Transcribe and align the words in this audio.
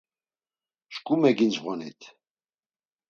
Şǩu 0.93 1.15
megincğonit. 1.21 2.01